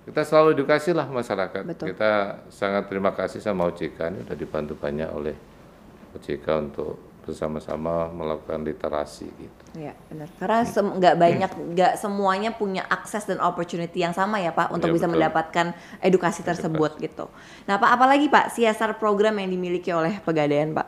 [0.06, 1.66] Kita selalu edukasi lah masyarakat.
[1.66, 1.90] Betul.
[1.92, 2.12] Kita
[2.46, 5.34] sangat terima kasih sama OJK ini sudah dibantu banyak oleh
[6.14, 6.94] OJK untuk
[7.26, 9.62] bersama-sama melakukan literasi gitu.
[9.74, 10.30] Iya, benar.
[10.38, 14.96] Karena nggak banyak, nggak semuanya punya akses dan opportunity yang sama ya Pak untuk Iya,
[14.96, 15.14] bisa betul.
[15.18, 15.66] mendapatkan
[15.98, 17.26] edukasi tersebut gitu.
[17.66, 20.86] Nah Pak, apalagi Pak CSR program yang dimiliki oleh Pegadaian Pak?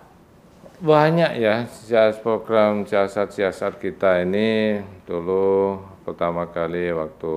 [0.78, 4.78] Banyak ya siasat program siasat-siasat kita ini
[5.10, 5.74] dulu
[6.06, 7.34] pertama kali waktu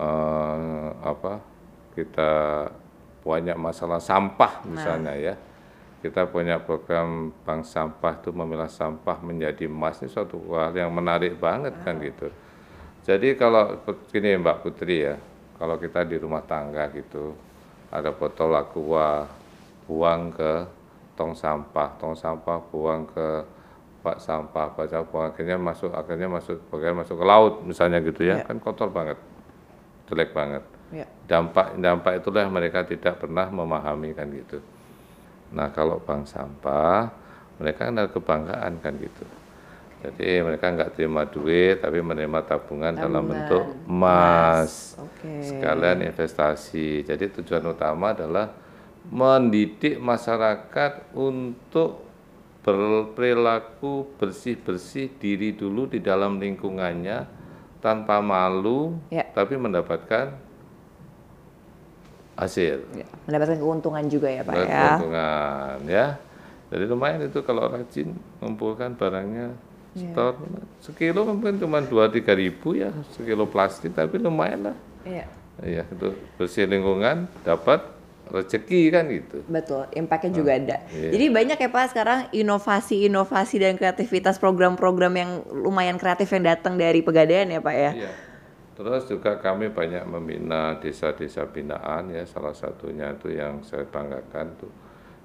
[0.00, 1.44] eh, apa
[1.92, 2.32] kita
[3.20, 5.34] banyak masalah sampah misalnya ya
[6.02, 11.38] kita punya program bank sampah itu memilah sampah menjadi emas ini suatu hal yang menarik
[11.38, 12.28] banget kan gitu
[13.06, 15.16] jadi kalau begini Mbak Putri ya
[15.56, 17.38] kalau kita di rumah tangga gitu
[17.92, 19.30] ada botol aqua
[19.86, 20.66] buang ke
[21.12, 23.44] tong sampah, tong sampah buang ke
[24.02, 28.42] bak sampah, bak sampah akhirnya masuk akhirnya masuk bagian masuk ke laut misalnya gitu ya,
[28.42, 28.44] Ya.
[28.48, 29.14] kan kotor banget,
[30.10, 30.64] jelek banget.
[30.90, 31.06] Ya.
[31.30, 34.58] Dampak dampak itulah mereka tidak pernah memahami kan gitu.
[35.52, 37.12] Nah kalau bank sampah
[37.60, 39.24] mereka kan ada kebanggaan kan gitu.
[40.02, 45.46] Jadi mereka nggak terima duit tapi menerima tabungan, dalam Tabungan bentuk emas Oke.
[45.46, 47.06] sekalian investasi.
[47.06, 48.50] Jadi tujuan utama adalah
[49.06, 52.02] mendidik masyarakat untuk
[52.66, 57.26] berperilaku bersih-bersih diri dulu di dalam lingkungannya
[57.82, 59.26] tanpa malu, Ya.
[59.34, 60.34] tapi mendapatkan
[62.34, 62.82] hasil.
[62.94, 64.66] Ya, mendapatkan keuntungan juga ya Pak ya.
[64.66, 66.06] Keuntungan ya.
[66.72, 69.52] Jadi lumayan itu kalau rajin mengumpulkan barangnya
[69.92, 70.08] Iya.
[70.16, 70.36] store
[70.80, 74.76] sekilo mungkin cuma dua tiga ribu ya sekilo plastik tapi lumayan lah.
[75.04, 75.28] Iya.
[75.60, 77.84] Iya itu bersih lingkungan dapat
[78.32, 79.44] rezeki kan gitu.
[79.44, 80.76] Betul, impactnya juga ada.
[80.88, 81.12] iya.
[81.12, 87.04] Jadi banyak ya Pak sekarang inovasi-inovasi dan kreativitas program-program yang lumayan kreatif yang datang dari
[87.04, 87.90] pegadaian ya Pak ya.
[87.92, 88.10] Iya.
[88.72, 94.72] Terus juga kami banyak membina desa-desa binaan ya salah satunya itu yang saya banggakan tuh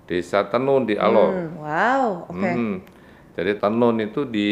[0.07, 1.31] Desa Tenun di Alor.
[1.35, 2.51] Hmm, wow, oke.
[2.51, 2.79] Hmm.
[3.35, 4.51] Jadi tenun itu di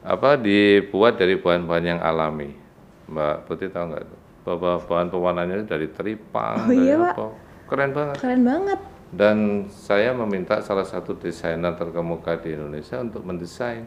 [0.00, 2.54] apa dibuat dari bahan-bahan yang alami.
[3.10, 4.04] Mbak Putih tahu nggak?
[4.46, 7.12] Bahwa bahan pewarnanya dari teripang, Oh, dari iya, Pak.
[7.12, 7.26] apa?
[7.68, 8.16] Keren banget.
[8.16, 8.80] Keren banget.
[9.08, 9.36] Dan
[9.68, 13.84] saya meminta salah satu desainer terkemuka di Indonesia untuk mendesain.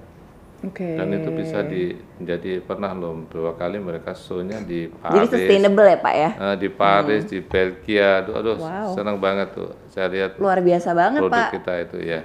[0.61, 0.93] Oke.
[0.93, 5.29] Dan itu bisa di jadi pernah loh beberapa kali mereka show-nya di Jadi Paris.
[5.29, 6.29] sustainable ya Pak ya.
[6.37, 8.93] eh, di Paris, di Belgia, aduh, aduh Wow.
[8.93, 9.73] senang banget tuh.
[9.87, 11.51] Saya lihat Luar biasa banget produk Pak.
[11.57, 12.21] kita itu ya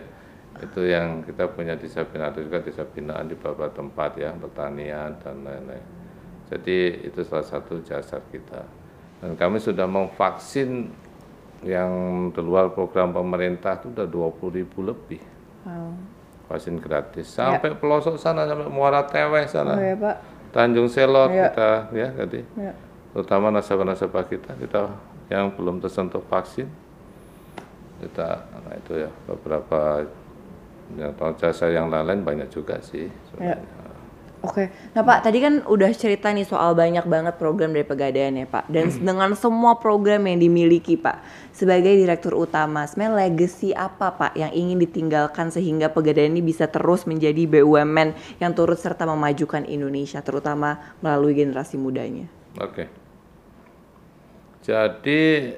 [0.57, 5.12] itu yang kita punya desa binaan itu juga desa binaan di beberapa tempat ya pertanian
[5.20, 5.85] dan lain-lain
[6.49, 8.64] jadi itu salah satu jasa kita
[9.20, 10.88] dan kami sudah memvaksin
[11.61, 11.92] yang
[12.33, 15.20] di luar program pemerintah itu udah 20 ribu lebih
[15.61, 15.92] Wow.
[16.46, 20.16] Vaksin gratis sampai pelosok sana sampai Muara Teweh Oh sana ya Pak.
[20.50, 21.50] Tanjung Selor Iya.
[21.50, 22.72] kita ya jadi Ya.
[23.12, 24.88] terutama nasabah-nasabah kita kita
[25.26, 26.70] yang belum tersentuh vaksin
[27.98, 30.04] kita nah itu ya beberapa
[30.94, 33.59] yang jasa yang lain-lain banyak juga sih Ya.
[34.46, 38.46] Oke, nah Pak tadi kan udah cerita nih soal banyak banget program dari Pegadaian ya
[38.46, 38.70] Pak.
[38.70, 44.54] Dan dengan semua program yang dimiliki Pak, sebagai direktur utama, sebenarnya legacy apa Pak yang
[44.54, 50.94] ingin ditinggalkan sehingga Pegadaian ini bisa terus menjadi BUMN yang turut serta memajukan Indonesia, terutama
[51.02, 52.30] melalui generasi mudanya.
[52.62, 52.87] Oke.
[54.62, 55.54] Jadi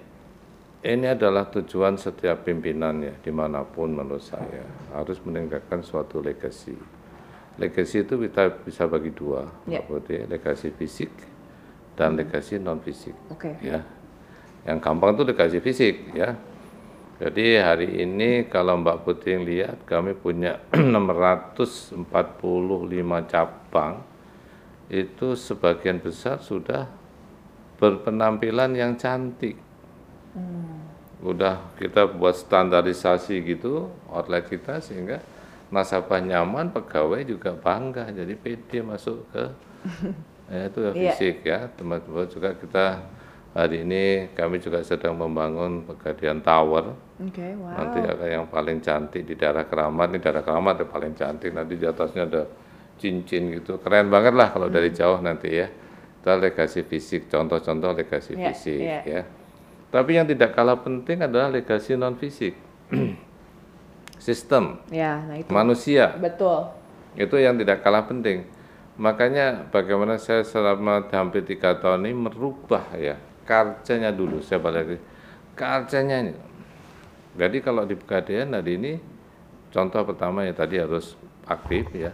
[0.79, 4.62] ini adalah tujuan setiap pimpinan ya di mana pun menurut saya
[4.94, 6.98] harus meningkatkan suatu legacy.
[7.59, 9.51] Legacy itu kita bisa bagi dua.
[9.66, 11.11] Mbak Putih, legacy fisik
[11.99, 13.18] dan legacy non fisik.
[13.35, 13.59] Oke.
[13.59, 13.83] Ya,
[14.62, 16.38] yang gampang itu legacy fisik ya.
[17.18, 21.99] Jadi hari ini kalau Mbak Putih lihat kami punya 645
[23.27, 24.07] cabang
[24.87, 26.87] itu sebagian besar sudah
[27.83, 29.59] berpenampilan yang cantik.
[31.18, 35.18] Udah kita buat standarisasi gitu outlet kita sehingga
[35.68, 39.44] nasabah nyaman, pegawai juga bangga jadi pede masuk ke
[40.52, 41.68] ya, itu ya fisik ya.
[41.76, 42.87] Teman-teman juga kita
[43.52, 46.96] hari ini kami juga sedang membangun Pegadaian Tower.
[47.18, 47.74] Oke, wow.
[47.74, 50.14] nanti akan yang paling cantik di daerah Keramat.
[50.14, 51.50] Ini daerah Keramat yang paling cantik.
[51.52, 52.42] Nanti di atasnya ada
[52.98, 53.78] cincin gitu.
[53.83, 55.68] Keren banget lah kalau dari jauh nanti ya.
[56.18, 59.00] Itu legasi fisik contoh-contoh legasi Iya, fisik iya.
[59.07, 59.22] ya.
[59.88, 62.52] Tapi yang tidak kalah penting adalah legasi non fisik
[64.18, 65.48] sistem Ya, nah itu.
[65.50, 66.14] manusia.
[66.18, 66.70] Betul.
[67.18, 68.46] itu yang tidak kalah penting.
[68.94, 74.98] Makanya bagaimana saya selama hampir tiga tahun ini merubah ya karcenya dulu saya balik lagi.
[75.54, 76.35] Karcenya ini.
[77.38, 78.92] Jadi kalau di pegadaian hari ini
[79.70, 81.14] contoh pertama ya tadi harus
[81.46, 82.12] aktif ya.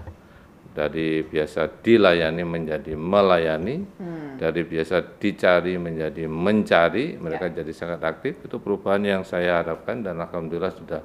[0.75, 3.87] Dari biasa dilayani menjadi melayani
[4.35, 8.43] dari biasa dicari menjadi mencari mereka jadi sangat aktif.
[8.43, 10.99] Itu perubahan yang saya harapkan dan alhamdulillah sudah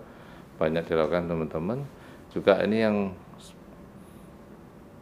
[0.59, 1.79] banyak dilakukan teman-teman
[2.29, 2.95] juga ini yang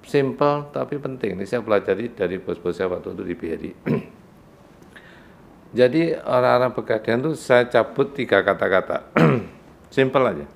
[0.08, 1.36] simple tapi penting.
[1.36, 3.72] Ini saya pelajari dari bos-bos saya waktu itu di BRI.
[5.80, 9.12] Jadi orang-orang pegadaian itu saya cabut tiga kata-kata.
[9.96, 10.48] simple aja.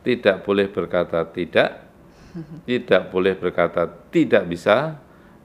[0.00, 1.84] Tidak boleh berkata tidak,
[2.68, 4.96] tidak boleh berkata tidak bisa,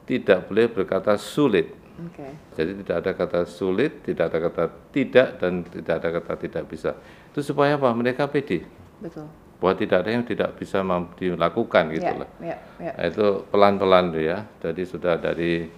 [0.07, 1.83] tidak boleh berkata sulit.
[1.93, 2.25] Oke.
[2.57, 6.97] Jadi tidak ada kata sulit, tidak ada kata tidak, dan tidak ada kata tidak bisa.
[7.29, 7.91] Itu supaya apa?
[7.91, 8.82] Mereka pede.
[9.01, 9.27] Betul.
[9.63, 10.83] Bahwa tidak ada yang tidak bisa
[11.15, 12.29] dilakukan gitu Ya, loh.
[12.43, 12.91] ya, ya.
[12.99, 14.37] Nah, itu pelan-pelan tuh ya.
[14.59, 15.71] Jadi sudah dari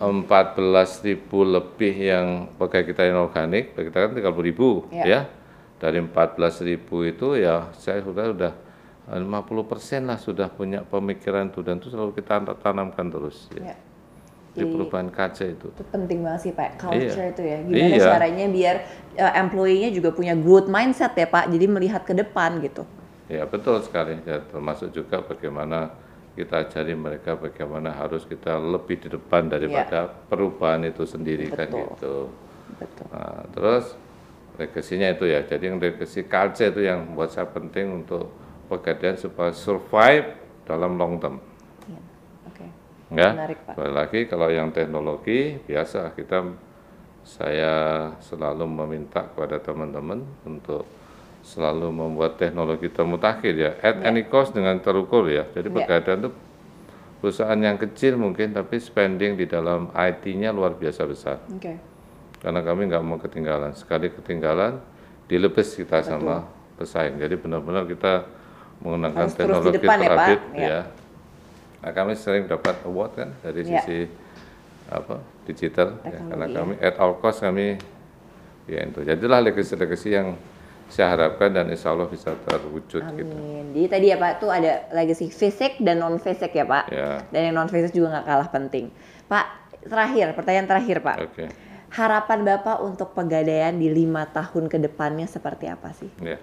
[0.00, 2.26] 14.000 lebih yang
[2.56, 5.04] pegawai kita yang organik, bagi kita kan 30.000 ribu Ya.
[5.04, 5.20] ya.
[5.78, 8.52] Dari 14.000 itu ya saya sudah sudah
[9.12, 13.74] 50 persen lah sudah punya pemikiran itu dan itu selalu kita tanamkan terus ya.
[13.74, 13.76] ya.
[14.52, 15.72] Di perubahan kaca itu.
[15.72, 17.32] Itu penting banget sih Pak, culture Iya.
[17.32, 17.58] itu ya.
[17.64, 18.04] Gimana Iya.
[18.04, 18.76] caranya biar
[19.16, 22.84] uh, employee-nya juga punya growth mindset ya Pak, jadi melihat ke depan gitu.
[23.32, 24.20] Ya betul sekali.
[24.28, 25.96] Ya, termasuk juga bagaimana
[26.36, 31.80] kita ajari mereka bagaimana harus kita lebih di depan daripada perubahan itu sendiri kan Betul.
[31.96, 32.14] gitu.
[32.76, 33.06] Betul.
[33.12, 33.84] Nah, terus
[34.60, 35.44] legasinya itu ya.
[35.44, 38.32] Jadi yang legasi culture itu yang buat saya penting untuk
[38.68, 41.40] pegadaian supaya survive dalam long term.
[43.12, 43.30] Ya.
[43.36, 43.74] Menarik Pak.
[43.78, 46.48] Lagi kalau yang teknologi biasa kita
[47.22, 47.74] saya
[48.18, 50.82] selalu meminta kepada teman-teman untuk
[51.42, 54.10] selalu membuat teknologi termutakhir ya at Ya.
[54.10, 55.74] any cost dengan terukur ya jadi Ya.
[55.74, 56.30] pegadaian itu
[57.18, 61.78] perusahaan yang kecil mungkin tapi spending di dalam IT-nya luar biasa besar Oke.
[62.42, 64.78] karena kami nggak mau ketinggalan sekali ketinggalan
[65.26, 66.46] dilepes kita sama
[66.78, 68.26] pesaing jadi benar-benar kita
[68.82, 69.98] menggunakan Harus teknologi ya, Pak?
[69.98, 70.80] terupdate Ya.
[71.82, 71.84] Ya.
[71.84, 73.82] Nah, kami sering dapat award kan dari Ya.
[73.82, 74.06] sisi
[74.86, 77.74] apa digital ya, karena Teknologi, kami at all cost kami
[78.64, 80.38] ya itu jadilah legacy-legacy yang
[80.86, 83.72] saya harapkan dan insya Allah bisa terwujud gitu Amin.
[83.72, 86.84] Jadi tadi ya Pak tuh ada legacy fisik dan non fisik ya Pak.
[86.92, 88.92] ya Dan yang non fisik juga nggak kalah penting.
[89.24, 89.46] Pak,
[89.88, 91.16] terakhir pertanyaan terakhir Pak.
[91.18, 91.44] oke
[91.92, 96.08] Harapan Bapak untuk pegadaian di lima tahun ke depannya seperti apa sih?
[96.20, 96.36] Ya.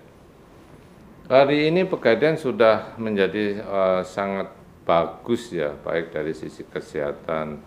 [1.30, 4.50] Hari ini Pegadaian sudah menjadi eh, sangat
[4.84, 7.60] bagus ya, baik dari sisi kesehatan,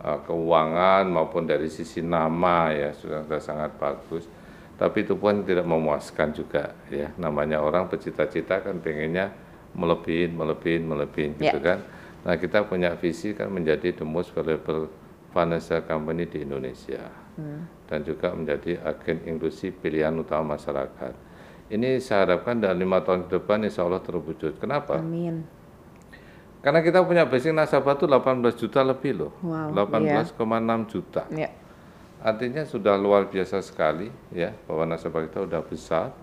[0.00, 4.24] eh, keuangan maupun dari sisi nama ya sudah, sudah sangat bagus.
[4.76, 7.12] Tapi itu pun tidak memuaskan juga ya.
[7.14, 9.30] Namanya orang bercita-cita kan pengennya
[9.72, 11.76] melebihin, melebihin, melebihin gitu Ya.
[11.76, 11.78] kan.
[12.26, 14.90] Nah kita punya visi kan menjadi the most valuable
[15.30, 17.02] financial company di Indonesia
[17.88, 21.14] dan juga menjadi agen inklusi pilihan utama masyarakat.
[21.72, 24.60] Ini saya harapkan dalam lima tahun ke depan insya Allah terwujud.
[24.60, 25.00] Kenapa?
[25.00, 25.40] Amin.
[26.62, 29.32] Karena kita punya basic nasabah itu 18 juta lebih loh.
[29.42, 30.38] Wow, 18,6
[30.86, 31.26] juta.
[31.34, 31.50] Ya.
[32.22, 36.14] Artinya sudah luar biasa sekali ya bahwa nasabah kita sudah besar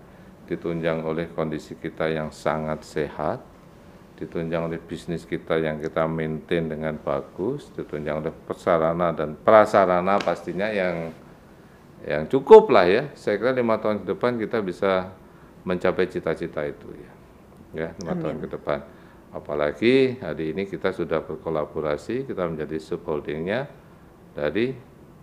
[0.48, 3.44] ditunjang oleh kondisi kita yang sangat sehat,
[4.16, 10.72] ditunjang oleh bisnis kita yang kita maintain dengan bagus, ditunjang oleh prasarana dan prasarana pastinya
[10.72, 11.12] yang
[12.08, 13.12] yang cukup lah ya.
[13.12, 15.12] Saya kira lima tahun ke depan kita bisa
[15.68, 17.12] mencapai cita-cita itu ya,
[17.76, 18.99] ya lima tahun ke depan.
[19.30, 23.70] Apalagi hari ini kita sudah berkolaborasi, kita menjadi subholdingnya
[24.34, 24.74] dari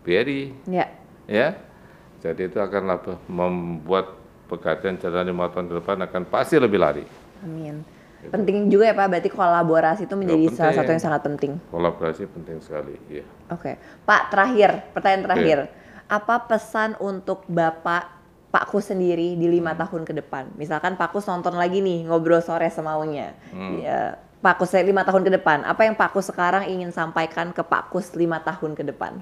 [0.08, 0.88] BRI Ya.
[1.28, 1.60] ya.
[2.24, 4.16] Jadi itu akan membuat
[4.48, 7.04] pegadaian jalan lima tahun ke depan akan pasti lebih lari.
[7.44, 7.84] Amin.
[8.18, 11.52] Penting juga ya Pak, berarti kolaborasi itu menjadi Ya, salah satu yang sangat penting.
[11.70, 12.98] Kolaborasi penting sekali.
[13.12, 13.24] Ya.
[13.54, 15.58] Oke, Pak terakhir, pertanyaan terakhir,
[16.10, 18.17] apa pesan untuk Bapak
[18.48, 19.82] Pakku sendiri di lima Hmm.
[19.84, 20.56] tahun ke depan?
[20.56, 23.84] Misalkan Pakku nonton lagi nih ngobrol sore semaunya, Hmm.
[23.84, 28.40] ya, Pakku lima tahun ke depan, apa yang Pakku sekarang ingin sampaikan ke Pakkus lima
[28.40, 29.20] tahun ke depan?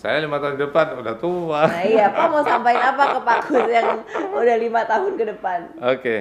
[0.00, 1.62] Saya lima tahun ke depan udah tua.
[1.66, 3.88] Nah iya, Pak mau sampaikan apa ke Pakkus yang
[4.32, 5.58] udah lima tahun ke depan?
[5.76, 6.16] Oke.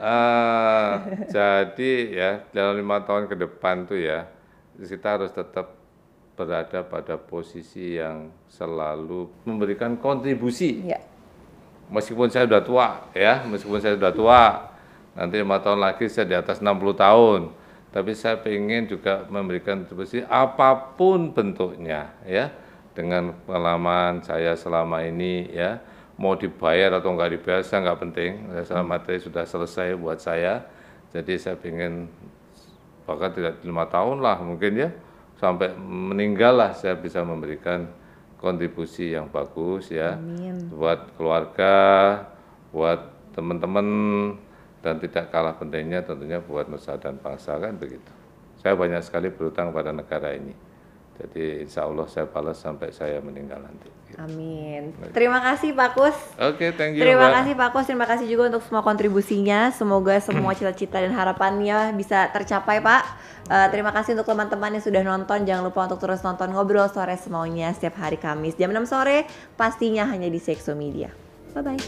[0.00, 0.90] Eh,
[1.28, 4.24] jadi ya dalam lima tahun ke depan tuh ya
[4.80, 5.76] kita harus tetap
[6.32, 10.96] berada pada posisi yang selalu memberikan kontribusi Ya,
[11.90, 14.44] meskipun saya sudah tua ya meskipun saya sudah tua
[15.18, 17.40] nanti lima tahun lagi saya di atas 60 tahun.
[17.90, 22.54] Tapi saya ingin juga memberikan kontribusi apa pun bentuknya ya
[22.94, 25.82] dengan pengalaman saya selama ini ya.
[26.20, 28.30] Mau dibayar atau nggak dibayar saya nggak penting.
[28.62, 30.62] Saya materi sudah selesai buat saya.
[31.10, 32.06] Jadi saya ingin
[33.02, 34.94] bahkan tidak lima tahun lah mungkin ya
[35.42, 37.90] sampai meninggal lah saya bisa memberikan
[38.40, 40.72] kontribusi yang bagus ya amin.
[40.72, 41.76] buat keluarga,
[42.72, 43.86] buat teman-teman
[44.80, 48.10] dan tidak kalah pentingnya tentunya buat nusa dan bangsa kan begitu.
[48.64, 50.56] Saya banyak sekali berutang pada negara ini.
[51.18, 54.00] Jadi insya Allah saya balas sampai saya meninggal nanti.
[54.18, 54.90] Amin.
[55.14, 56.16] Terima kasih Pak Kus.
[56.40, 57.02] Oke, thank you.
[57.04, 57.36] Terima Mbak.
[57.40, 59.70] kasih Pak Kus, terima kasih juga untuk semua kontribusinya.
[59.70, 63.02] Semoga semua cita-cita dan harapannya bisa tercapai Pak.
[63.50, 65.46] Eh, terima kasih untuk teman-teman yang sudah nonton.
[65.46, 69.24] Jangan lupa untuk terus nonton Ngobrol Sore Semaunya setiap hari Kamis jam 6 sore.
[69.54, 71.10] Pastinya hanya di Sexo Media.
[71.54, 71.80] Bye-bye.